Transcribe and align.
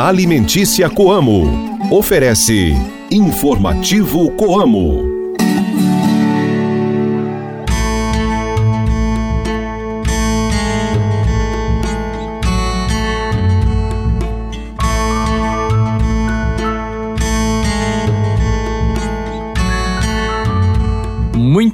Alimentícia 0.00 0.88
Coamo. 0.88 1.78
Oferece 1.90 2.74
Informativo 3.10 4.30
Coamo. 4.32 5.11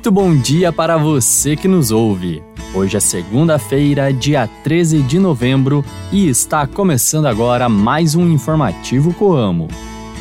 Muito 0.08 0.22
bom 0.22 0.34
dia 0.34 0.72
para 0.72 0.96
você 0.96 1.54
que 1.54 1.68
nos 1.68 1.90
ouve. 1.90 2.42
Hoje 2.72 2.96
é 2.96 3.00
segunda-feira, 3.00 4.10
dia 4.10 4.48
13 4.64 5.02
de 5.02 5.18
novembro, 5.18 5.84
e 6.10 6.30
está 6.30 6.66
começando 6.66 7.26
agora 7.26 7.68
mais 7.68 8.14
um 8.14 8.26
informativo 8.26 9.12
Coamo. 9.12 9.68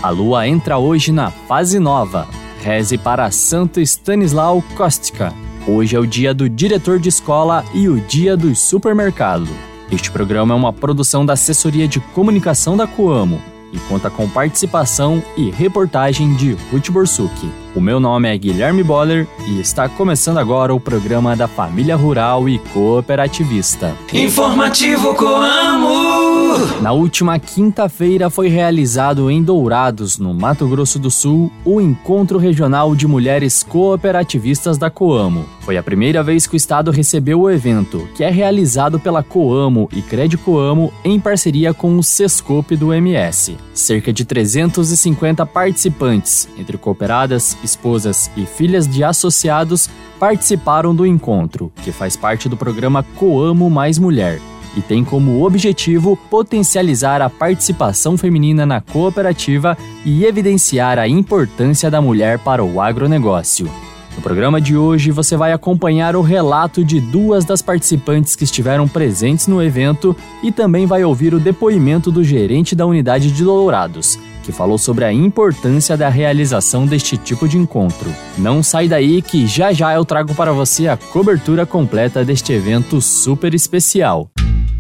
A 0.04 0.10
lua 0.10 0.46
entra 0.46 0.78
hoje 0.78 1.14
na 1.14 1.32
fase 1.32 1.80
nova. 1.80 2.28
Reze 2.62 2.98
para 2.98 3.32
Santo 3.32 3.80
Stanislau 3.80 4.62
Kostka. 4.76 5.34
Hoje 5.66 5.96
é 5.96 6.00
o 6.02 6.06
dia 6.06 6.34
do 6.34 6.50
diretor 6.50 7.00
de 7.00 7.08
escola 7.08 7.64
e 7.74 7.88
o 7.88 7.98
dia 7.98 8.36
do 8.36 8.54
supermercado. 8.54 9.48
Este 9.90 10.12
programa 10.12 10.54
é 10.54 10.58
uma 10.58 10.74
produção 10.74 11.26
da 11.26 11.32
Assessoria 11.32 11.88
de 11.88 12.02
Comunicação 12.02 12.76
da 12.76 12.86
Coamo 12.86 13.42
e 13.72 13.80
conta 13.82 14.10
com 14.10 14.30
participação 14.30 15.24
e 15.36 15.50
reportagem 15.50 16.36
de 16.36 16.54
Ruth 16.72 16.90
Borsuk. 16.90 17.52
O 17.76 17.82
meu 17.82 18.00
nome 18.00 18.34
é 18.34 18.38
Guilherme 18.38 18.84
Boller 18.84 19.28
e 19.48 19.60
está 19.60 19.88
começando 19.88 20.38
agora 20.38 20.74
o 20.74 20.80
programa 20.80 21.36
da 21.36 21.48
Família 21.48 21.96
Rural 21.96 22.48
e 22.50 22.60
Cooperativista. 22.60 23.96
Informativo 24.14 25.14
Coamo! 25.16 26.37
Na 26.82 26.92
última 26.92 27.38
quinta-feira 27.38 28.30
foi 28.30 28.48
realizado 28.48 29.30
em 29.30 29.44
Dourados, 29.44 30.18
no 30.18 30.34
Mato 30.34 30.68
Grosso 30.68 30.98
do 30.98 31.12
Sul, 31.12 31.52
o 31.64 31.80
Encontro 31.80 32.40
Regional 32.40 32.96
de 32.96 33.08
Mulheres 33.08 33.62
Cooperativistas 33.62 34.78
da 34.78 34.90
Coamo. 34.90 35.46
Foi 35.60 35.78
a 35.78 35.84
primeira 35.84 36.24
vez 36.24 36.48
que 36.48 36.56
o 36.56 36.58
estado 36.58 36.90
recebeu 36.90 37.42
o 37.42 37.50
evento, 37.52 38.08
que 38.16 38.24
é 38.24 38.30
realizado 38.30 39.00
pela 39.00 39.22
Coamo 39.22 39.88
e 39.92 40.02
Cred 40.02 40.38
Coamo 40.38 40.92
em 41.04 41.20
parceria 41.20 41.74
com 41.74 41.96
o 41.98 42.04
Sescope 42.04 42.76
do 42.76 42.94
MS. 42.94 43.56
Cerca 43.74 44.12
de 44.12 44.26
350 44.26 45.46
participantes, 45.46 46.50
entre 46.58 46.78
cooperadas, 46.78 47.56
esposas 47.64 48.32
e 48.36 48.46
filhas 48.46 48.88
de 48.88 49.04
associados, 49.04 49.90
participaram 50.20 50.96
do 50.96 51.06
encontro, 51.06 51.72
que 51.84 51.92
faz 51.92 52.16
parte 52.16 52.50
do 52.50 52.58
programa 52.58 53.04
Coamo 53.16 53.70
Mais 53.70 54.00
Mulher 54.00 54.40
e 54.78 54.82
tem 54.82 55.04
como 55.04 55.44
objetivo 55.44 56.16
potencializar 56.30 57.20
a 57.22 57.30
participação 57.30 58.16
feminina 58.16 58.66
na 58.66 58.80
cooperativa 58.80 59.76
e 60.06 60.24
evidenciar 60.24 61.00
a 61.00 61.08
importância 61.08 61.90
da 61.90 62.00
mulher 62.00 62.38
para 62.38 62.64
o 62.64 62.80
agronegócio. 62.80 63.70
No 64.16 64.22
programa 64.22 64.60
de 64.60 64.76
hoje 64.76 65.12
você 65.12 65.36
vai 65.36 65.52
acompanhar 65.52 66.16
o 66.16 66.22
relato 66.22 66.84
de 66.84 67.00
duas 67.00 67.46
das 67.46 67.62
participantes 67.62 68.36
que 68.36 68.44
estiveram 68.44 68.88
presentes 68.88 69.48
no 69.48 69.62
evento 69.62 70.16
e 70.42 70.52
também 70.52 70.86
vai 70.86 71.04
ouvir 71.04 71.34
o 71.34 71.40
depoimento 71.40 72.12
do 72.12 72.24
gerente 72.24 72.76
da 72.76 72.86
unidade 72.86 73.32
de 73.32 73.44
Dourados, 73.44 74.18
que 74.44 74.52
falou 74.52 74.78
sobre 74.78 75.06
a 75.06 75.14
importância 75.14 75.96
da 75.96 76.10
realização 76.10 76.86
deste 76.88 77.16
tipo 77.16 77.48
de 77.48 77.58
encontro. 77.58 78.12
Não 78.38 78.64
sai 78.64 78.88
daí 78.88 79.22
que 79.22 79.46
já 79.46 79.72
já 79.72 79.94
eu 79.94 80.04
trago 80.04 80.34
para 80.34 80.52
você 80.52 80.88
a 80.88 80.98
cobertura 80.98 81.66
completa 81.66 82.26
deste 82.26 82.54
evento 82.54 83.00
super 83.00 83.54
especial. 83.54 84.32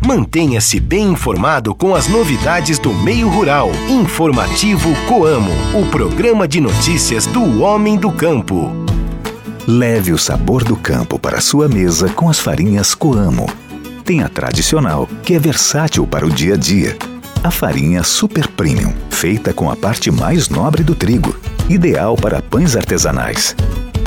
Mantenha-se 0.07 0.79
bem 0.79 1.11
informado 1.11 1.75
com 1.75 1.93
as 1.93 2.07
novidades 2.07 2.79
do 2.79 2.93
meio 2.93 3.27
rural. 3.27 3.69
Informativo 3.89 4.95
Coamo, 5.05 5.51
o 5.77 5.85
programa 5.87 6.47
de 6.47 6.61
notícias 6.61 7.25
do 7.25 7.61
homem 7.61 7.97
do 7.97 8.09
campo. 8.09 8.71
Leve 9.67 10.13
o 10.13 10.17
sabor 10.17 10.63
do 10.63 10.77
campo 10.77 11.19
para 11.19 11.41
sua 11.41 11.67
mesa 11.67 12.07
com 12.07 12.29
as 12.29 12.39
farinhas 12.39 12.95
Coamo. 12.95 13.47
Tem 14.05 14.23
a 14.23 14.29
tradicional, 14.29 15.09
que 15.25 15.33
é 15.33 15.39
versátil 15.39 16.07
para 16.07 16.25
o 16.25 16.29
dia 16.29 16.53
a 16.53 16.57
dia. 16.57 16.97
A 17.43 17.51
farinha 17.51 18.01
Super 18.01 18.47
Premium, 18.47 18.93
feita 19.09 19.51
com 19.51 19.69
a 19.69 19.75
parte 19.75 20.09
mais 20.09 20.47
nobre 20.47 20.83
do 20.83 20.95
trigo, 20.95 21.35
ideal 21.67 22.15
para 22.15 22.41
pães 22.41 22.77
artesanais. 22.77 23.53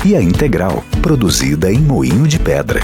E 0.03 0.17
a 0.17 0.23
integral, 0.23 0.83
produzida 1.03 1.71
em 1.71 1.79
moinho 1.79 2.27
de 2.27 2.39
pedra 2.39 2.81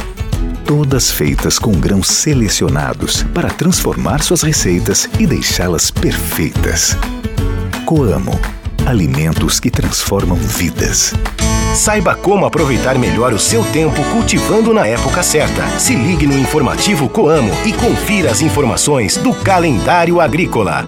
todas 0.66 1.12
feitas 1.12 1.60
com 1.60 1.70
grãos 1.70 2.08
selecionados 2.08 3.22
para 3.32 3.48
transformar 3.48 4.20
suas 4.20 4.42
receitas 4.42 5.08
e 5.18 5.26
deixá-las 5.26 5.92
perfeitas. 5.92 6.98
Coamo 7.84 8.36
alimentos 8.84 9.60
que 9.60 9.70
transformam 9.70 10.36
vidas. 10.36 11.12
Saiba 11.74 12.16
como 12.16 12.46
aproveitar 12.46 12.98
melhor 12.98 13.32
o 13.32 13.38
seu 13.38 13.62
tempo 13.64 14.02
cultivando 14.12 14.74
na 14.74 14.86
época 14.86 15.22
certa. 15.22 15.66
Se 15.78 15.94
ligue 15.94 16.26
no 16.26 16.36
informativo 16.36 17.08
Coamo 17.08 17.52
e 17.64 17.72
confira 17.72 18.30
as 18.30 18.40
informações 18.40 19.16
do 19.16 19.32
calendário 19.32 20.20
agrícola. 20.20 20.84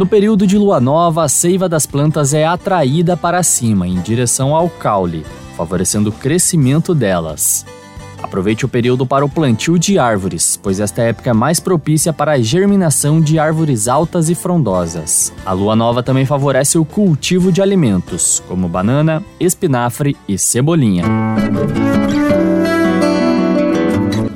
No 0.00 0.06
período 0.06 0.46
de 0.46 0.56
lua 0.56 0.80
nova, 0.80 1.24
a 1.24 1.28
seiva 1.28 1.68
das 1.68 1.84
plantas 1.84 2.32
é 2.32 2.46
atraída 2.46 3.18
para 3.18 3.42
cima, 3.42 3.86
em 3.86 4.00
direção 4.00 4.56
ao 4.56 4.66
caule, 4.66 5.26
favorecendo 5.58 6.08
o 6.08 6.12
crescimento 6.12 6.94
delas. 6.94 7.66
Aproveite 8.22 8.64
o 8.64 8.68
período 8.68 9.04
para 9.04 9.26
o 9.26 9.28
plantio 9.28 9.78
de 9.78 9.98
árvores, 9.98 10.58
pois 10.62 10.80
esta 10.80 11.02
época 11.02 11.28
é 11.28 11.34
mais 11.34 11.60
propícia 11.60 12.14
para 12.14 12.32
a 12.32 12.40
germinação 12.40 13.20
de 13.20 13.38
árvores 13.38 13.88
altas 13.88 14.30
e 14.30 14.34
frondosas. 14.34 15.34
A 15.44 15.52
lua 15.52 15.76
nova 15.76 16.02
também 16.02 16.24
favorece 16.24 16.78
o 16.78 16.84
cultivo 16.86 17.52
de 17.52 17.60
alimentos, 17.60 18.42
como 18.48 18.70
banana, 18.70 19.22
espinafre 19.38 20.16
e 20.26 20.38
cebolinha. 20.38 21.04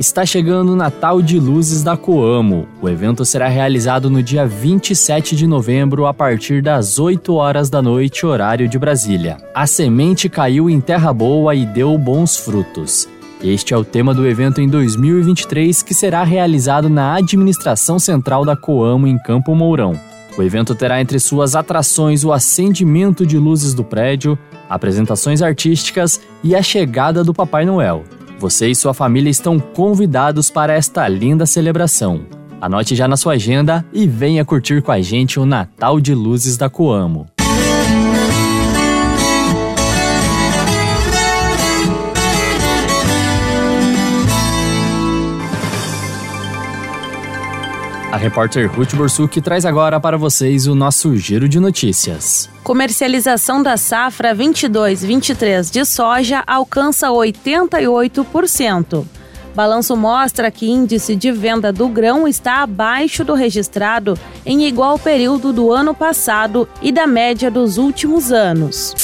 Está 0.07 0.27
chegando 0.27 0.73
o 0.73 0.77
Natal 0.77 1.23
de 1.23 1.41
Luzes 1.41 1.83
da 1.83 1.97
Coamo. 1.97 2.69
O 2.83 2.91
evento 2.91 3.25
será 3.25 3.49
realizado 3.49 4.11
no 4.11 4.23
dia 4.23 4.47
27 4.47 5.35
de 5.35 5.47
novembro 5.47 6.05
a 6.05 6.13
partir 6.13 6.61
das 6.61 6.99
8 6.99 7.33
horas 7.33 7.71
da 7.71 7.81
noite, 7.81 8.27
horário 8.27 8.69
de 8.69 8.79
Brasília. 8.79 9.39
A 9.55 9.67
semente 9.67 10.29
caiu 10.29 10.69
em 10.69 10.79
terra 10.79 11.11
boa 11.11 11.55
e 11.55 11.65
deu 11.65 11.97
bons 11.97 12.37
frutos. 12.37 13.09
Este 13.43 13.73
é 13.73 13.79
o 13.79 13.83
tema 13.83 14.13
do 14.13 14.27
evento 14.27 14.61
em 14.61 14.69
2023 14.69 15.83
que 15.83 15.95
será 15.95 16.23
realizado 16.23 16.91
na 16.91 17.15
administração 17.15 17.99
central 17.99 18.45
da 18.45 18.55
Coamo 18.55 19.07
em 19.07 19.17
Campo 19.17 19.55
Mourão. 19.55 19.99
O 20.37 20.43
evento 20.43 20.75
terá 20.75 21.01
entre 21.01 21.19
suas 21.19 21.57
atrações 21.57 22.25
o 22.25 22.33
acendimento 22.33 23.25
de 23.25 23.39
luzes 23.39 23.73
do 23.73 23.83
prédio, 23.83 24.39
apresentações 24.69 25.41
artísticas 25.41 26.21
e 26.43 26.55
a 26.55 26.61
chegada 26.61 27.25
do 27.25 27.33
Papai 27.33 27.65
Noel. 27.65 28.05
Você 28.39 28.69
e 28.69 28.75
sua 28.75 28.93
família 28.93 29.31
estão 29.31 29.59
convidados 29.59 30.51
para 30.51 30.73
esta 30.73 31.07
linda 31.09 31.47
celebração. 31.47 32.27
Anote 32.61 32.95
já 32.95 33.07
na 33.07 33.17
sua 33.17 33.35
agenda 33.35 33.85
e 33.93 34.07
venha 34.07 34.45
curtir 34.45 34.83
com 34.83 34.91
a 34.91 35.01
gente 35.01 35.39
o 35.39 35.47
Natal 35.47 36.01
de 36.01 36.15
Luzes 36.15 36.57
da 36.57 36.69
Coamo. 36.69 37.27
A 48.15 48.17
repórter 48.17 48.71
Ruth 48.71 48.95
Borsuk 48.95 49.41
traz 49.41 49.67
agora 49.67 49.99
para 49.99 50.17
vocês 50.17 50.69
o 50.69 50.75
nosso 50.77 51.17
giro 51.17 51.49
de 51.49 51.59
notícias. 51.59 52.49
Comercialização 52.63 53.61
da 53.61 53.77
safra 53.77 54.33
22-23 54.33 55.69
de 55.69 55.85
soja 55.85 56.41
alcança 56.47 57.09
88%. 57.09 59.05
Balanço 59.53 59.97
mostra 59.97 60.49
que 60.49 60.71
índice 60.71 61.17
de 61.17 61.33
venda 61.33 61.73
do 61.73 61.89
grão 61.89 62.29
está 62.29 62.63
abaixo 62.63 63.25
do 63.25 63.35
registrado 63.35 64.17
em 64.47 64.65
igual 64.65 64.97
período 64.97 65.53
do 65.53 65.73
ano 65.73 65.93
passado 65.93 66.69
e 66.81 66.93
da 66.93 67.09
média 67.09 67.51
dos 67.51 67.79
últimos 67.79 68.31
anos. 68.31 68.95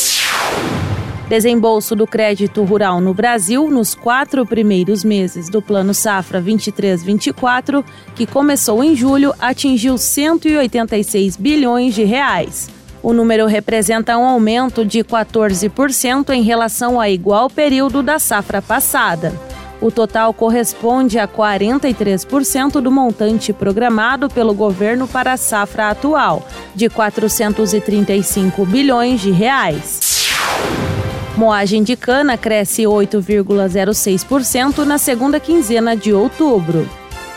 Desembolso 1.30 1.94
do 1.94 2.08
crédito 2.08 2.64
rural 2.64 3.00
no 3.00 3.14
Brasil 3.14 3.70
nos 3.70 3.94
quatro 3.94 4.44
primeiros 4.44 5.04
meses 5.04 5.48
do 5.48 5.62
Plano 5.62 5.94
Safra 5.94 6.42
23-24, 6.42 7.84
que 8.16 8.26
começou 8.26 8.82
em 8.82 8.96
julho, 8.96 9.32
atingiu 9.38 9.96
186 9.96 11.36
bilhões 11.36 11.94
de 11.94 12.02
reais. 12.02 12.68
O 13.00 13.12
número 13.12 13.46
representa 13.46 14.18
um 14.18 14.26
aumento 14.26 14.84
de 14.84 15.04
14% 15.04 16.30
em 16.30 16.42
relação 16.42 17.00
a 17.00 17.08
igual 17.08 17.48
período 17.48 18.02
da 18.02 18.18
safra 18.18 18.60
passada. 18.60 19.32
O 19.80 19.88
total 19.92 20.34
corresponde 20.34 21.16
a 21.16 21.28
43% 21.28 22.80
do 22.80 22.90
montante 22.90 23.52
programado 23.52 24.28
pelo 24.28 24.52
governo 24.52 25.06
para 25.06 25.34
a 25.34 25.36
safra 25.36 25.90
atual, 25.90 26.44
de 26.74 26.88
435 26.88 28.66
bilhões 28.66 29.20
de 29.20 29.30
reais. 29.30 30.10
Moagem 31.36 31.82
de 31.82 31.96
cana 31.96 32.36
cresce 32.36 32.82
8,06% 32.82 34.84
na 34.84 34.98
segunda 34.98 35.40
quinzena 35.40 35.96
de 35.96 36.12
outubro. 36.12 36.86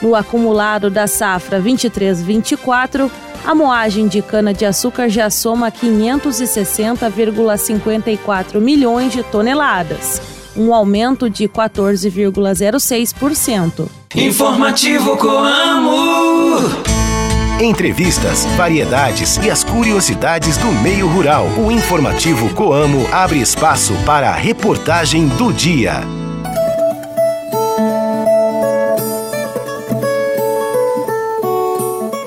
No 0.02 0.14
acumulado 0.16 0.90
da 0.90 1.08
safra 1.08 1.62
23-24, 1.62 3.10
a 3.46 3.54
moagem 3.54 4.08
de 4.08 4.20
cana-de-açúcar 4.22 5.10
já 5.10 5.30
soma 5.30 5.70
560,54 5.72 8.60
milhões 8.60 9.14
de 9.14 9.22
toneladas, 9.24 10.22
um 10.56 10.74
aumento 10.74 11.30
de 11.30 11.48
14,06%. 11.48 13.88
Informativo 14.16 15.18
Coamo. 15.18 16.23
Entrevistas, 17.64 18.46
variedades 18.58 19.38
e 19.38 19.50
as 19.50 19.64
curiosidades 19.64 20.58
do 20.58 20.68
meio 20.84 21.08
rural. 21.08 21.46
O 21.58 21.72
informativo 21.72 22.54
Coamo 22.54 23.08
abre 23.10 23.40
espaço 23.40 23.94
para 24.06 24.32
a 24.32 24.36
reportagem 24.36 25.30
do 25.30 25.54
dia. 25.54 26.02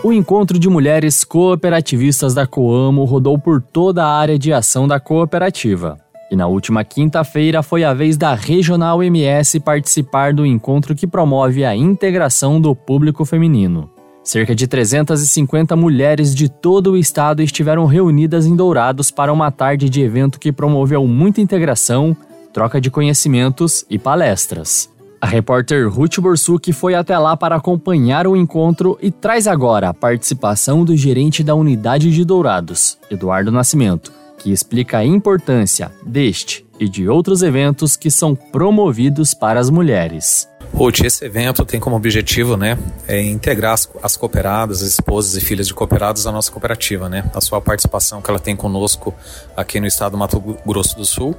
O 0.02 0.10
encontro 0.10 0.58
de 0.58 0.70
mulheres 0.70 1.22
cooperativistas 1.22 2.32
da 2.32 2.46
Coamo 2.46 3.04
rodou 3.04 3.38
por 3.38 3.60
toda 3.60 4.06
a 4.06 4.18
área 4.18 4.38
de 4.38 4.54
ação 4.54 4.88
da 4.88 4.98
cooperativa. 4.98 5.98
E 6.30 6.34
na 6.34 6.46
última 6.46 6.82
quinta-feira 6.82 7.62
foi 7.62 7.84
a 7.84 7.92
vez 7.92 8.16
da 8.16 8.34
Regional 8.34 9.02
MS 9.02 9.60
participar 9.60 10.32
do 10.32 10.46
encontro 10.46 10.94
que 10.94 11.06
promove 11.06 11.62
a 11.62 11.76
integração 11.76 12.58
do 12.58 12.74
público 12.74 13.22
feminino. 13.26 13.95
Cerca 14.26 14.56
de 14.56 14.67
350 14.67 15.76
mulheres 15.76 16.34
de 16.34 16.49
todo 16.49 16.90
o 16.90 16.96
estado 16.96 17.40
estiveram 17.40 17.87
reunidas 17.87 18.44
em 18.44 18.56
Dourados 18.56 19.08
para 19.08 19.32
uma 19.32 19.52
tarde 19.52 19.88
de 19.88 20.02
evento 20.02 20.40
que 20.40 20.50
promoveu 20.50 21.06
muita 21.06 21.40
integração, 21.40 22.17
troca 22.52 22.81
de 22.81 22.90
conhecimentos 22.90 23.87
e 23.88 24.00
palestras. 24.00 24.90
A 25.20 25.28
repórter 25.28 25.88
Ruth 25.88 26.19
Borsuk 26.19 26.73
foi 26.73 26.96
até 26.96 27.17
lá 27.17 27.37
para 27.37 27.55
acompanhar 27.55 28.26
o 28.26 28.37
encontro 28.37 28.99
e 29.00 29.12
traz 29.12 29.46
agora 29.46 29.90
a 29.90 29.94
participação 29.94 30.84
do 30.84 30.96
gerente 30.96 31.44
da 31.44 31.55
unidade 31.55 32.11
de 32.11 32.25
Dourados, 32.25 32.99
Eduardo 33.08 33.52
Nascimento, 33.52 34.12
que 34.38 34.50
explica 34.50 34.99
a 34.99 35.05
importância 35.05 35.93
deste 36.05 36.67
e 36.81 36.88
de 36.88 37.08
outros 37.08 37.44
eventos 37.44 37.96
que 37.96 38.11
são 38.11 38.34
promovidos 38.34 39.34
para 39.34 39.61
as 39.61 39.70
mulheres. 39.70 40.49
Ruth, 40.76 41.00
esse 41.00 41.25
evento 41.25 41.64
tem 41.64 41.81
como 41.81 41.96
objetivo, 41.96 42.55
né, 42.55 42.78
é 43.08 43.19
integrar 43.23 43.73
as, 43.73 43.88
as, 44.02 44.14
cooperadas, 44.14 44.82
as 44.82 44.90
esposas 44.90 45.34
e 45.34 45.40
filhas 45.40 45.67
de 45.67 45.73
cooperados 45.73 46.26
à 46.26 46.32
nossa 46.32 46.52
cooperativa, 46.52 47.08
né, 47.08 47.25
a 47.34 47.40
sua 47.40 47.62
participação 47.62 48.20
que 48.20 48.31
ela 48.31 48.38
tem 48.38 48.55
conosco 48.55 49.14
aqui 49.56 49.81
no 49.81 49.87
estado 49.87 50.12
do 50.12 50.19
Mato 50.19 50.38
Grosso 50.67 50.94
do 50.94 51.06
Sul 51.06 51.34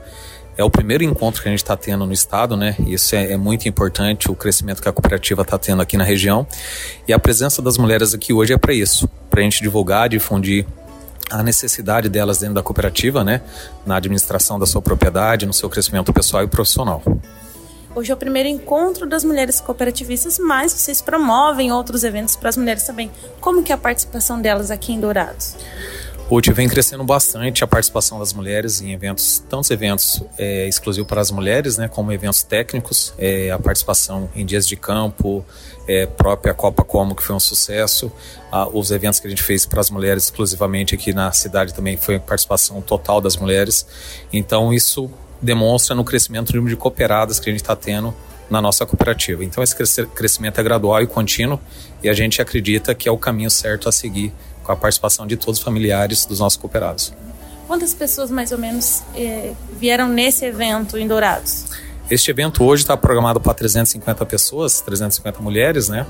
é 0.57 0.63
o 0.63 0.72
primeiro 0.72 1.04
encontro 1.04 1.44
que 1.44 1.48
a 1.48 1.51
gente 1.51 1.62
está 1.62 1.78
tendo 1.78 2.04
no 2.04 2.12
estado, 2.12 2.57
né? 2.57 2.75
Isso 2.88 3.16
é, 3.16 3.34
é, 3.34 3.38
muito 3.38 3.69
importante, 3.69 4.31
o 4.31 4.34
crescimento 4.34 4.81
que 4.81 4.89
a 4.89 4.92
cooperativa 4.92 5.44
está 5.44 5.56
tendo 5.56 5.84
aqui 5.84 5.95
na 5.98 6.04
região. 6.04 6.48
E 7.07 7.13
a 7.13 7.19
presença 7.19 7.62
das 7.62 7.78
mulheres 7.78 8.16
aqui 8.16 8.34
hoje 8.34 8.54
é 8.54 8.57
para 8.57 8.74
isso, 8.74 9.07
para 9.30 9.42
a 9.42 9.44
gente 9.44 9.62
divulgar, 9.62 10.10
difundir 10.10 10.66
a 11.30 11.44
necessidade 11.44 12.10
delas 12.10 12.39
dentro 12.39 12.56
da 12.56 12.63
cooperativa, 12.63 13.24
né? 13.24 13.42
Na 13.86 13.98
administração 13.98 14.57
da 14.57 14.66
sua 14.66 14.81
propriedade, 14.81 15.45
no 15.45 15.54
seu 15.54 15.69
crescimento 15.69 16.12
pessoal 16.12 16.44
e 16.44 16.48
profissional. 16.48 17.04
Hoje 17.97 18.11
é 18.11 18.13
o 18.13 18.17
primeiro 18.17 18.47
encontro 18.47 19.09
das 19.09 19.23
mulheres 19.23 19.59
cooperativistas, 19.59 20.38
mas 20.38 20.71
vocês 20.71 21.01
promovem 21.01 21.71
outros 21.71 22.03
eventos 22.03 22.35
para 22.35 22.47
as 22.47 22.55
mulheres 22.55 22.83
também. 22.83 23.09
Como 23.41 23.63
que 23.63 23.71
é 23.71 23.75
a 23.75 23.77
participação 23.77 24.39
delas 24.39 24.69
aqui 24.69 24.94
em 24.94 24.99
Dourados? 24.99 25.55
Hoje 26.29 26.53
vem 26.53 26.69
crescendo 26.69 27.03
bastante 27.03 27.63
a 27.63 27.67
participação 27.67 28.19
das 28.19 28.33
mulheres 28.33 28.81
em 28.81 28.94
eventos, 28.94 29.44
tantos 29.49 29.71
eventos 29.71 30.21
é, 30.38 30.67
exclusivos 30.67 31.07
para 31.07 31.21
as 31.21 31.31
mulheres, 31.31 31.79
né, 31.79 31.88
como 31.88 32.11
eventos 32.11 32.44
técnicos, 32.44 33.15
é, 33.17 33.49
a 33.49 33.57
participação 33.57 34.29
em 34.35 34.45
dias 34.45 34.67
de 34.67 34.75
campo, 34.75 35.43
é, 35.88 36.05
própria 36.05 36.53
Copa 36.53 36.83
Como, 36.83 37.15
que 37.15 37.23
foi 37.23 37.35
um 37.35 37.39
sucesso, 37.39 38.11
ah, 38.51 38.67
os 38.67 38.91
eventos 38.91 39.19
que 39.19 39.25
a 39.25 39.29
gente 39.31 39.41
fez 39.41 39.65
para 39.65 39.79
as 39.79 39.89
mulheres 39.89 40.25
exclusivamente 40.25 40.93
aqui 40.93 41.13
na 41.13 41.31
cidade 41.31 41.73
também 41.73 41.97
foi 41.97 42.19
participação 42.19 42.79
total 42.79 43.19
das 43.19 43.38
mulheres. 43.38 43.88
Então 44.31 44.71
isso 44.71 45.09
demonstra 45.42 45.95
no 45.95 46.04
crescimento 46.04 46.51
do 46.51 46.56
número 46.56 46.75
de 46.75 46.80
cooperadas 46.80 47.39
que 47.39 47.50
a 47.50 47.51
gente 47.51 47.62
está 47.62 47.75
tendo 47.75 48.13
na 48.50 48.62
nossa 48.62 48.86
cooperativa. 48.86 49.44
Então 49.44 49.63
esse 49.63 49.75
crescimento 50.07 50.60
é 50.60 50.63
gradual 50.63 51.01
e 51.01 51.07
contínuo 51.07 51.60
e 52.01 52.10
a 52.10 52.13
gente 52.13 52.42
acredita 52.42 52.95
que 52.95 53.07
é 53.07 53.12
o 53.12 53.18
caminho 53.18 53.50
certo 53.50 53.89
a 53.89 53.92
seguir 53.92 54.34
com 54.63 54.72
a 54.72 54.75
participação 54.75 55.28
de 55.28 55.38
todos 55.38 55.60
os 55.60 55.63
familiares 55.63 56.25
dos 56.25 56.39
nossos 56.39 56.57
cooperados. 56.57 57.13
Quantas 57.68 57.94
pessoas 57.94 58.31
mais 58.31 58.51
ou 58.51 58.57
menos 58.57 59.04
eh, 59.16 59.54
vieram 59.78 60.07
nesse 60.07 60.45
evento 60.45 60.98
em 60.98 61.07
Dourados? 61.07 61.66
Este 62.10 62.31
evento 62.31 62.63
hoje 62.63 62.84
está 62.84 62.95
programado 62.95 63.42
para 63.42 63.54
350 63.54 64.25
pessoas, 64.25 64.80
350 64.80 65.42
mulheres, 65.42 65.89
né? 65.89 66.07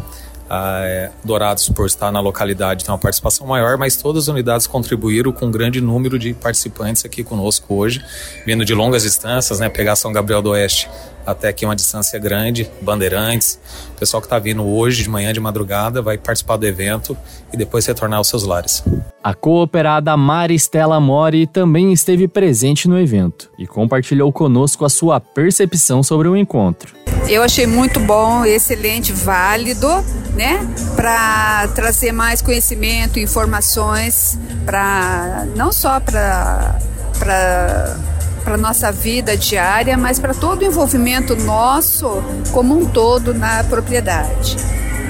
Ah, 0.49 0.81
é, 0.83 1.11
Dourados, 1.23 1.67
por 1.69 1.85
estar 1.85 2.11
na 2.11 2.19
localidade, 2.19 2.85
tem 2.85 2.91
uma 2.91 2.97
participação 2.97 3.45
maior, 3.45 3.77
mas 3.77 3.97
todas 3.97 4.23
as 4.23 4.27
unidades 4.29 4.65
contribuíram 4.65 5.31
com 5.31 5.47
um 5.47 5.51
grande 5.51 5.81
número 5.81 6.17
de 6.17 6.33
participantes 6.33 7.03
aqui 7.03 7.23
conosco 7.23 7.75
hoje, 7.75 8.03
vindo 8.45 8.63
de 8.63 8.73
longas 8.73 9.03
distâncias, 9.03 9.59
né? 9.59 9.67
Pegar 9.67 9.95
São 9.95 10.11
Gabriel 10.11 10.41
do 10.41 10.51
Oeste 10.51 10.89
até 11.27 11.49
aqui 11.49 11.65
uma 11.65 11.75
distância 11.75 12.17
grande, 12.17 12.71
Bandeirantes. 12.81 13.59
O 13.93 13.99
pessoal 13.99 14.21
que 14.21 14.27
está 14.27 14.39
vindo 14.39 14.65
hoje, 14.65 15.03
de 15.03 15.09
manhã, 15.09 15.33
de 15.33 15.41
madrugada, 15.41 16.01
vai 16.01 16.17
participar 16.17 16.55
do 16.55 16.65
evento 16.65 17.17
e 17.51 17.57
depois 17.57 17.85
retornar 17.85 18.17
aos 18.17 18.29
seus 18.29 18.43
lares. 18.43 18.81
A 19.21 19.33
cooperada 19.33 20.15
Maristela 20.15 21.01
Mori 21.01 21.45
também 21.45 21.91
esteve 21.91 22.29
presente 22.29 22.87
no 22.87 22.97
evento 22.97 23.51
e 23.59 23.67
compartilhou 23.67 24.31
conosco 24.31 24.85
a 24.85 24.89
sua 24.89 25.19
percepção 25.19 26.01
sobre 26.01 26.29
o 26.29 26.37
encontro. 26.37 26.95
Eu 27.27 27.43
achei 27.43 27.67
muito 27.67 27.99
bom, 27.99 28.45
excelente, 28.45 29.11
válido, 29.11 29.89
né? 30.33 30.65
Para 30.95 31.67
trazer 31.75 32.13
mais 32.13 32.41
conhecimento, 32.41 33.19
informações, 33.19 34.39
para 34.65 35.45
não 35.57 35.73
só 35.73 35.99
para 35.99 36.79
para 37.19 38.16
nossa 38.55 38.91
vida 38.91 39.35
diária, 39.35 39.97
mas 39.97 40.19
para 40.19 40.33
todo 40.33 40.61
o 40.61 40.65
envolvimento 40.65 41.35
nosso 41.35 42.23
como 42.51 42.77
um 42.77 42.85
todo 42.85 43.33
na 43.33 43.63
propriedade. 43.63 44.55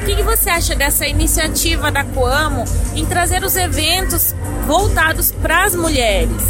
O 0.02 0.06
que, 0.06 0.16
que 0.16 0.24
você 0.24 0.50
acha 0.50 0.74
dessa 0.74 1.06
iniciativa 1.06 1.92
da 1.92 2.04
Coamo 2.04 2.64
em 2.96 3.06
trazer 3.06 3.44
os 3.44 3.58
eventos 3.58 4.34
voltados 4.66 5.32
para 5.32 5.66
as 5.66 5.76
mulheres? 5.76 6.42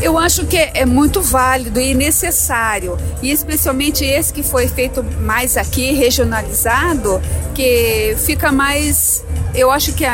Eu 0.00 0.18
acho 0.18 0.46
que 0.46 0.56
é 0.56 0.86
muito 0.86 1.20
válido 1.20 1.78
e 1.78 1.94
necessário, 1.94 2.96
e 3.22 3.30
especialmente 3.30 4.04
esse 4.04 4.32
que 4.32 4.42
foi 4.42 4.66
feito 4.66 5.02
mais 5.20 5.56
aqui, 5.56 5.92
regionalizado, 5.92 7.20
que 7.54 8.16
fica 8.24 8.50
mais. 8.50 9.22
Eu 9.54 9.70
acho 9.70 9.92
que 9.92 10.04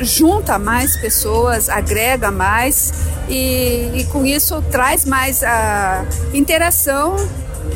junta 0.00 0.58
mais 0.58 0.96
pessoas, 0.96 1.68
agrega 1.68 2.30
mais 2.30 2.92
e, 3.28 3.90
e 3.94 4.04
com 4.10 4.24
isso 4.24 4.62
traz 4.70 5.04
mais 5.04 5.42
a 5.42 6.04
interação 6.32 7.16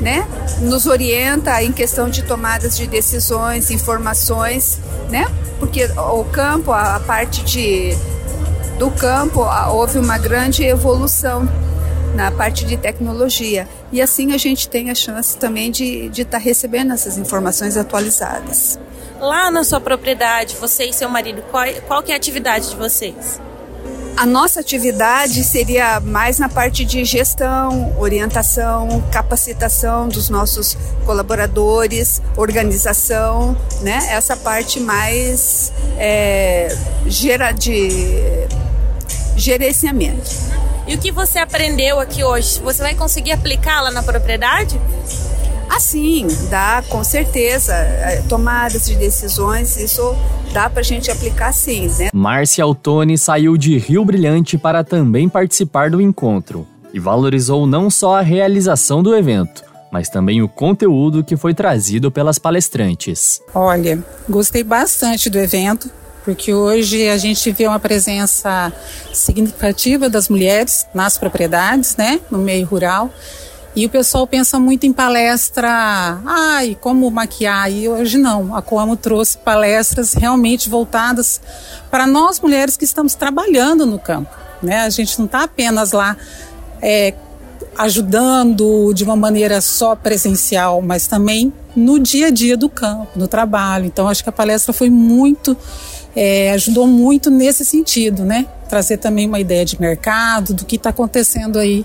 né? 0.01 0.27
Nos 0.61 0.87
orienta 0.87 1.63
em 1.63 1.73
questão 1.73 2.09
de 2.09 2.23
tomadas 2.23 2.77
de 2.77 2.87
decisões, 2.87 3.71
informações, 3.71 4.79
né? 5.11 5.27
Porque 5.59 5.85
o 5.85 6.25
campo, 6.25 6.73
a 6.73 7.01
parte 7.01 7.43
de 7.43 7.97
do 8.79 8.91
campo, 8.91 9.41
houve 9.71 9.99
uma 9.99 10.19
grande 10.19 10.63
evolução 10.63 11.49
na 12.15 12.31
parte 12.31 12.65
de 12.67 12.77
tecnologia. 12.77 13.67
E 13.91 14.03
assim 14.03 14.33
a 14.33 14.39
gente 14.39 14.69
tem 14.69 14.91
a 14.91 14.95
chance 14.95 15.37
também 15.37 15.71
de 15.71 16.11
estar 16.11 16.25
tá 16.33 16.39
recebendo 16.39 16.93
essas 16.93 17.17
informações 17.17 17.77
atualizadas. 17.77 18.79
Lá 19.21 19.51
na 19.51 19.65
sua 19.65 19.81
propriedade, 19.81 20.57
você 20.57 20.85
e 20.85 20.93
seu 20.93 21.09
marido, 21.09 21.43
qual, 21.51 21.65
qual 21.87 22.03
que 22.03 22.11
é 22.13 22.15
a 22.15 22.17
atividade 22.17 22.71
de 22.71 22.77
vocês? 22.77 23.41
A 24.17 24.25
nossa 24.25 24.61
atividade 24.61 25.45
seria 25.45 26.01
mais 26.01 26.39
na 26.39 26.49
parte 26.49 26.87
de 26.87 27.05
gestão, 27.05 27.95
orientação, 27.99 29.03
capacitação 29.13 30.09
dos 30.09 30.31
nossos 30.31 30.77
colaboradores, 31.05 32.23
organização, 32.35 33.55
né? 33.83 34.09
Essa 34.11 34.35
parte 34.35 34.81
mais 34.81 35.71
é, 35.99 36.75
gera 37.07 37.53
de 37.53 38.47
gerenciamento. 39.37 40.31
E 40.87 40.95
o 40.95 40.99
que 40.99 41.13
você 41.13 41.39
aprendeu 41.39 42.01
aqui 42.01 42.25
hoje? 42.25 42.59
Você 42.61 42.83
vai 42.83 42.95
conseguir 42.95 43.33
aplicá-la 43.33 43.91
na 43.91 44.03
propriedade? 44.03 44.81
Assim, 45.77 46.27
dá, 46.49 46.83
com 46.89 47.05
certeza. 47.05 47.75
É, 47.75 48.23
tomadas 48.27 48.87
de 48.87 48.97
decisões, 48.97 49.77
isso 49.77 50.17
dá 50.51 50.71
para 50.71 50.81
a 50.81 50.83
gente 50.83 51.11
aplicar 51.11 51.53
sim, 51.53 51.87
né? 51.99 52.09
Márcia 52.15 52.65
Altoni 52.65 53.19
saiu 53.19 53.59
de 53.59 53.77
Rio 53.77 54.03
Brilhante 54.03 54.57
para 54.57 54.83
também 54.83 55.29
participar 55.29 55.91
do 55.91 56.01
encontro 56.01 56.67
e 56.95 56.99
valorizou 56.99 57.67
não 57.67 57.91
só 57.91 58.17
a 58.17 58.23
realização 58.23 59.03
do 59.03 59.15
evento, 59.15 59.63
mas 59.93 60.09
também 60.09 60.41
o 60.41 60.49
conteúdo 60.49 61.23
que 61.23 61.37
foi 61.37 61.53
trazido 61.53 62.11
pelas 62.11 62.39
palestrantes. 62.39 63.43
Olha, 63.55 64.03
gostei 64.27 64.65
bastante 64.65 65.29
do 65.29 65.39
evento, 65.39 65.91
porque 66.25 66.55
hoje 66.55 67.07
a 67.07 67.19
gente 67.19 67.53
vê 67.53 67.67
uma 67.67 67.79
presença 67.79 68.73
significativa 69.13 70.09
das 70.09 70.31
mulheres 70.31 70.87
nas 70.95 71.19
propriedades, 71.19 71.99
né, 71.99 72.19
no 72.31 72.39
meio 72.39 72.65
rural. 72.65 73.11
E 73.77 73.85
o 73.85 73.91
pessoal 73.91 74.27
pensa 74.27 74.59
muito 74.59 74.87
em 74.87 74.93
palestra, 74.93 76.19
ai, 76.25 76.79
como 76.81 77.11
maquiar. 77.11 77.71
E 77.71 77.87
hoje 77.87 78.17
não. 78.17 78.57
A 78.57 78.63
Coamo 78.63 78.97
trouxe 78.97 79.37
palestras 79.37 80.15
realmente 80.15 80.71
voltadas 80.71 81.43
para 81.91 82.07
nós 82.07 82.41
mulheres 82.41 82.75
que 82.75 82.87
estamos 82.87 83.15
trabalhando 83.15 83.85
no 83.85 83.99
campo. 83.99 84.31
Né? 84.63 84.81
A 84.81 84.89
gente 84.89 85.19
não 85.19 85.27
está 85.27 85.43
apenas 85.43 85.93
lá 85.93 86.17
é, 86.81 87.13
ajudando 87.77 88.95
de 88.95 89.05
uma 89.05 89.15
maneira 89.15 89.61
só 89.61 89.95
presencial, 89.95 90.81
mas 90.81 91.07
também 91.07 91.53
no 91.77 91.99
dia 91.99 92.29
a 92.29 92.31
dia 92.31 92.57
do 92.57 92.71
campo, 92.71 93.11
no 93.15 93.29
trabalho. 93.29 93.85
Então, 93.85 94.09
acho 94.09 94.23
que 94.23 94.31
a 94.31 94.33
palestra 94.33 94.73
foi 94.73 94.89
muito, 94.89 95.55
é, 96.17 96.51
ajudou 96.53 96.87
muito 96.87 97.31
nesse 97.31 97.63
sentido, 97.63 98.25
né? 98.25 98.47
Trazer 98.71 98.97
também 98.97 99.29
uma 99.29 99.39
ideia 99.39 99.67
de 99.67 99.79
mercado, 99.79 100.55
do 100.55 100.65
que 100.65 100.77
está 100.77 100.89
acontecendo 100.89 101.59
aí 101.59 101.85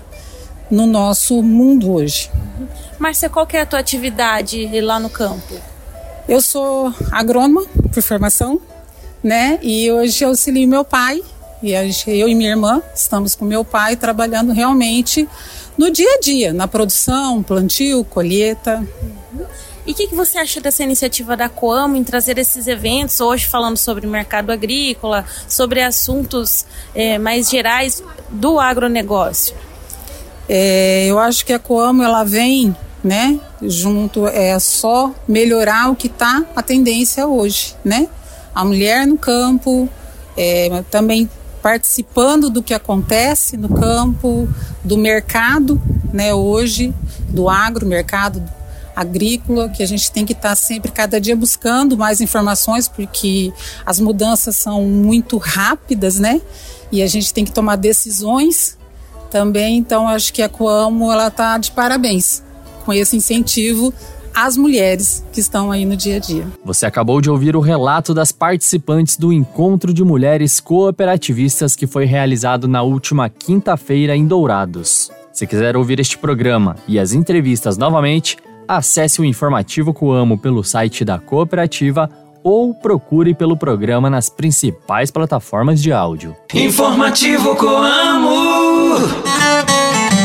no 0.72 0.86
nosso 0.86 1.42
mundo 1.42 1.92
hoje. 1.92 2.30
Márcia, 2.98 3.28
qual 3.28 3.46
que 3.46 3.58
é 3.58 3.60
a 3.60 3.66
tua 3.66 3.78
atividade 3.78 4.80
lá 4.80 4.98
no 4.98 5.10
campo? 5.10 5.54
Eu 6.26 6.40
sou 6.40 6.90
agrônoma 7.10 7.66
por 7.92 8.02
formação, 8.02 8.58
né? 9.22 9.58
E 9.60 9.92
hoje 9.92 10.24
eu 10.24 10.30
auxilio 10.30 10.66
meu 10.66 10.82
pai, 10.82 11.22
e 11.62 11.72
eu 12.06 12.26
e 12.26 12.34
minha 12.34 12.50
irmã 12.50 12.82
estamos 12.94 13.34
com 13.34 13.44
meu 13.44 13.62
pai 13.66 13.96
trabalhando 13.96 14.52
realmente 14.52 15.28
no 15.76 15.90
dia 15.90 16.10
a 16.14 16.20
dia, 16.20 16.54
na 16.54 16.66
produção, 16.66 17.42
plantio, 17.42 18.02
colheita. 18.04 18.82
E 19.86 19.92
o 19.92 19.94
que, 19.94 20.06
que, 20.06 20.14
você 20.14 20.38
acha 20.38 20.58
dessa 20.58 20.82
iniciativa 20.82 21.36
da 21.36 21.50
Coamo 21.50 21.96
em 21.96 22.04
trazer 22.04 22.38
esses 22.38 22.66
eventos, 22.66 23.20
hoje 23.20 23.44
falando 23.46 23.76
sobre 23.76 24.06
mercado 24.06 24.50
agrícola, 24.50 25.26
sobre 25.46 25.82
assuntos 25.82 26.64
é, 26.94 27.18
mais 27.18 27.50
gerais 27.50 28.02
do 28.30 28.58
agronegócio? 28.58 29.54
É, 30.48 31.06
eu 31.06 31.18
acho 31.18 31.44
que 31.46 31.52
a 31.52 31.58
Coamo 31.58 32.02
ela 32.02 32.24
vem, 32.24 32.76
né, 33.02 33.38
junto 33.62 34.26
é 34.26 34.58
só 34.58 35.12
melhorar 35.26 35.90
o 35.90 35.96
que 35.96 36.06
está 36.06 36.44
a 36.54 36.62
tendência 36.62 37.26
hoje, 37.26 37.74
né? 37.84 38.08
A 38.54 38.64
mulher 38.64 39.06
no 39.06 39.16
campo, 39.16 39.88
é, 40.36 40.82
também 40.90 41.28
participando 41.62 42.50
do 42.50 42.62
que 42.62 42.74
acontece 42.74 43.56
no 43.56 43.68
campo, 43.68 44.48
do 44.82 44.98
mercado, 44.98 45.80
né, 46.12 46.34
hoje, 46.34 46.92
do 47.28 47.48
agro, 47.48 47.86
mercado 47.86 48.42
agrícola, 48.94 49.68
que 49.68 49.82
a 49.82 49.86
gente 49.86 50.10
tem 50.10 50.26
que 50.26 50.32
estar 50.32 50.50
tá 50.50 50.56
sempre, 50.56 50.90
cada 50.90 51.20
dia, 51.20 51.34
buscando 51.34 51.96
mais 51.96 52.20
informações, 52.20 52.88
porque 52.88 53.52
as 53.86 53.98
mudanças 53.98 54.56
são 54.56 54.82
muito 54.84 55.38
rápidas, 55.38 56.18
né? 56.18 56.40
E 56.90 57.02
a 57.02 57.06
gente 57.06 57.32
tem 57.32 57.44
que 57.44 57.52
tomar 57.52 57.76
decisões 57.76 58.76
também. 59.32 59.78
Então, 59.78 60.06
acho 60.06 60.32
que 60.32 60.42
a 60.42 60.48
Coamo 60.48 61.10
ela 61.10 61.28
está 61.28 61.56
de 61.56 61.70
parabéns 61.70 62.42
com 62.84 62.92
esse 62.92 63.16
incentivo 63.16 63.92
às 64.34 64.56
mulheres 64.56 65.24
que 65.32 65.40
estão 65.40 65.70
aí 65.70 65.84
no 65.84 65.96
dia 65.96 66.16
a 66.16 66.18
dia. 66.18 66.46
Você 66.64 66.86
acabou 66.86 67.20
de 67.20 67.30
ouvir 67.30 67.56
o 67.56 67.60
relato 67.60 68.14
das 68.14 68.32
participantes 68.32 69.16
do 69.16 69.32
Encontro 69.32 69.92
de 69.92 70.04
Mulheres 70.04 70.60
Cooperativistas 70.60 71.74
que 71.74 71.86
foi 71.86 72.04
realizado 72.04 72.68
na 72.68 72.82
última 72.82 73.28
quinta-feira 73.28 74.14
em 74.16 74.26
Dourados. 74.26 75.10
Se 75.32 75.46
quiser 75.46 75.76
ouvir 75.76 75.98
este 75.98 76.18
programa 76.18 76.76
e 76.86 76.98
as 76.98 77.12
entrevistas 77.12 77.78
novamente, 77.78 78.36
acesse 78.68 79.20
o 79.20 79.24
Informativo 79.24 79.94
Coamo 79.94 80.38
pelo 80.38 80.62
site 80.62 81.04
da 81.04 81.18
cooperativa 81.18 82.08
ou 82.44 82.74
procure 82.74 83.34
pelo 83.34 83.56
programa 83.56 84.10
nas 84.10 84.28
principais 84.28 85.10
plataformas 85.10 85.80
de 85.80 85.92
áudio. 85.92 86.34
Informativo 86.52 87.54
Coamo. 87.56 88.41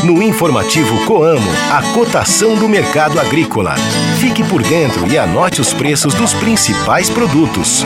No 0.04 0.22
informativo 0.22 1.04
Coamo, 1.06 1.50
a 1.72 1.82
cotação 1.92 2.56
do 2.56 2.68
mercado 2.68 3.18
agrícola. 3.20 3.74
Fique 4.20 4.42
por 4.44 4.62
dentro 4.62 5.06
e 5.06 5.18
anote 5.18 5.60
os 5.60 5.72
preços 5.72 6.14
dos 6.14 6.32
principais 6.34 7.10
produtos. 7.10 7.84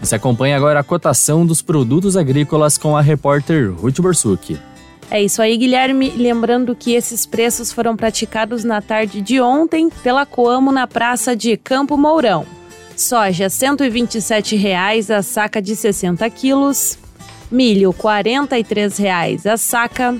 Você 0.00 0.16
acompanha 0.16 0.56
agora 0.56 0.80
a 0.80 0.84
cotação 0.84 1.46
dos 1.46 1.62
produtos 1.62 2.16
agrícolas 2.16 2.76
com 2.76 2.96
a 2.96 3.00
repórter 3.00 3.72
Ruth 3.72 4.00
Borsuk. 4.00 4.58
É 5.10 5.22
isso 5.22 5.40
aí, 5.40 5.56
Guilherme. 5.56 6.10
Lembrando 6.10 6.74
que 6.74 6.92
esses 6.92 7.24
preços 7.24 7.72
foram 7.72 7.96
praticados 7.96 8.64
na 8.64 8.82
tarde 8.82 9.20
de 9.20 9.40
ontem 9.40 9.88
pela 10.02 10.26
Coamo 10.26 10.72
na 10.72 10.86
praça 10.86 11.36
de 11.36 11.56
Campo 11.56 11.96
Mourão. 11.96 12.44
Soja 12.96 13.44
R$ 13.44 13.50
127,00 13.50 15.14
a 15.14 15.22
saca 15.22 15.60
de 15.60 15.74
60 15.74 16.28
quilos. 16.30 16.96
Milho 17.50 17.90
R$ 17.90 17.98
43,00 17.98 19.46
a 19.46 19.56
saca. 19.56 20.16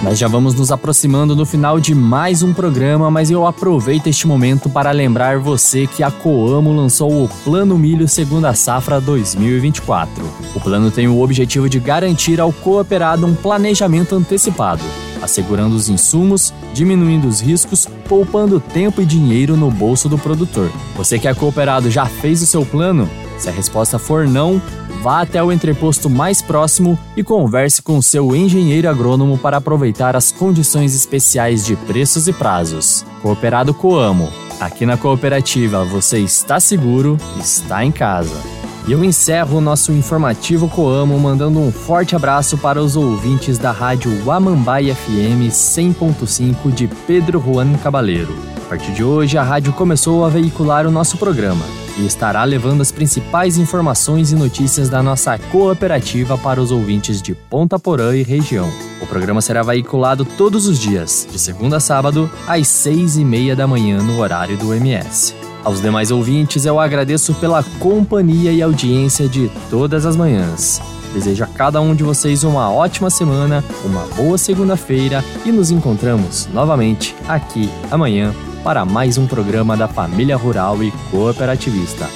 Nós 0.03 0.19
já 0.19 0.27
vamos 0.27 0.53
nos 0.53 0.69
aproximando 0.69 1.33
do 1.33 1.45
final 1.45 1.79
de 1.79 1.95
mais 1.95 2.43
um 2.43 2.53
programa, 2.53 3.09
mas 3.09 3.31
eu 3.31 3.47
aproveito 3.47 4.07
este 4.07 4.27
momento 4.27 4.69
para 4.69 4.91
lembrar 4.91 5.39
você 5.39 5.87
que 5.87 6.03
a 6.03 6.11
Coamo 6.11 6.73
lançou 6.73 7.23
o 7.23 7.29
Plano 7.45 7.77
Milho 7.77 8.05
Segunda 8.05 8.53
Safra 8.53 8.99
2024. 8.99 10.29
O 10.53 10.59
plano 10.59 10.91
tem 10.91 11.07
o 11.07 11.21
objetivo 11.21 11.69
de 11.69 11.79
garantir 11.79 12.41
ao 12.41 12.51
cooperado 12.51 13.25
um 13.25 13.33
planejamento 13.33 14.13
antecipado, 14.13 14.83
assegurando 15.21 15.73
os 15.73 15.87
insumos, 15.87 16.53
diminuindo 16.73 17.25
os 17.25 17.39
riscos, 17.39 17.87
poupando 18.05 18.59
tempo 18.59 19.01
e 19.01 19.05
dinheiro 19.05 19.55
no 19.55 19.71
bolso 19.71 20.09
do 20.09 20.17
produtor. 20.17 20.69
Você 20.97 21.17
que 21.17 21.29
é 21.29 21.33
cooperado 21.33 21.89
já 21.89 22.05
fez 22.05 22.41
o 22.41 22.45
seu 22.45 22.65
plano? 22.65 23.09
Se 23.37 23.47
a 23.47 23.53
resposta 23.53 23.97
for 23.97 24.27
não, 24.27 24.61
vá 25.03 25.19
até 25.19 25.43
o 25.43 25.51
entreposto 25.51 26.09
mais 26.09 26.41
próximo 26.41 26.97
e 27.17 27.21
converse 27.21 27.81
com 27.81 28.01
seu 28.01 28.33
engenheiro 28.33 28.89
agrônomo 28.89 29.37
para 29.37 29.57
aproveitar 29.57 30.15
as 30.15 30.31
condições 30.31 30.95
especiais 30.95 31.65
de 31.65 31.75
preços 31.75 32.29
e 32.29 32.31
prazos. 32.31 33.05
Cooperado 33.21 33.73
Coamo. 33.73 34.31
Aqui 34.61 34.85
na 34.85 34.95
cooperativa 34.95 35.83
você 35.83 36.19
está 36.19 36.57
seguro, 36.57 37.17
está 37.37 37.83
em 37.83 37.91
casa. 37.91 38.41
E 38.87 38.93
eu 38.93 39.03
encerro 39.03 39.57
o 39.57 39.61
nosso 39.61 39.91
informativo 39.91 40.69
Coamo 40.69 41.19
mandando 41.19 41.59
um 41.59 41.69
forte 41.69 42.15
abraço 42.15 42.57
para 42.57 42.81
os 42.81 42.95
ouvintes 42.95 43.57
da 43.57 43.71
rádio 43.71 44.23
Wamambai 44.23 44.93
FM 44.93 45.51
100.5 45.51 46.71
de 46.73 46.87
Pedro 47.05 47.43
Juan 47.45 47.73
Cabaleiro. 47.73 48.33
A 48.65 48.69
partir 48.69 48.93
de 48.93 49.03
hoje, 49.03 49.37
a 49.37 49.43
rádio 49.43 49.73
começou 49.73 50.23
a 50.23 50.29
veicular 50.29 50.87
o 50.87 50.91
nosso 50.91 51.17
programa 51.17 51.82
e 51.97 52.05
estará 52.05 52.43
levando 52.43 52.81
as 52.81 52.91
principais 52.91 53.57
informações 53.57 54.31
e 54.31 54.35
notícias 54.35 54.89
da 54.89 55.01
nossa 55.03 55.37
cooperativa 55.37 56.37
para 56.37 56.61
os 56.61 56.71
ouvintes 56.71 57.21
de 57.21 57.33
Ponta 57.33 57.77
Porã 57.77 58.15
e 58.15 58.23
região. 58.23 58.69
O 59.01 59.05
programa 59.05 59.41
será 59.41 59.61
veiculado 59.63 60.25
todos 60.25 60.67
os 60.67 60.79
dias, 60.79 61.27
de 61.31 61.39
segunda 61.39 61.77
a 61.77 61.79
sábado, 61.79 62.29
às 62.47 62.67
seis 62.67 63.17
e 63.17 63.25
meia 63.25 63.55
da 63.55 63.67
manhã 63.67 64.01
no 64.01 64.19
horário 64.19 64.57
do 64.57 64.73
MS. 64.73 65.35
Aos 65.63 65.81
demais 65.81 66.11
ouvintes, 66.11 66.65
eu 66.65 66.79
agradeço 66.79 67.33
pela 67.35 67.63
companhia 67.79 68.51
e 68.51 68.61
audiência 68.61 69.29
de 69.29 69.49
todas 69.69 70.05
as 70.05 70.15
manhãs. 70.15 70.81
Desejo 71.13 71.43
a 71.43 71.47
cada 71.47 71.79
um 71.79 71.93
de 71.93 72.03
vocês 72.03 72.43
uma 72.43 72.71
ótima 72.71 73.09
semana, 73.09 73.63
uma 73.85 74.01
boa 74.15 74.37
segunda-feira 74.37 75.23
e 75.45 75.51
nos 75.51 75.69
encontramos 75.69 76.49
novamente 76.51 77.15
aqui 77.27 77.69
amanhã 77.91 78.33
para 78.63 78.85
mais 78.85 79.17
um 79.17 79.27
programa 79.27 79.75
da 79.75 79.87
Família 79.87 80.37
Rural 80.37 80.81
e 80.81 80.91
Cooperativista. 81.11 82.07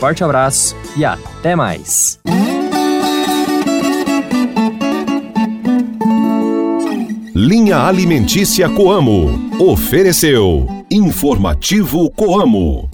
Forte 0.00 0.24
abraço 0.24 0.74
e 0.96 1.04
até 1.04 1.54
mais! 1.54 2.18
Linha 7.34 7.78
Alimentícia 7.80 8.68
Coamo. 8.68 9.50
Ofereceu 9.60 10.66
Informativo 10.90 12.08
Coamo. 12.10 12.93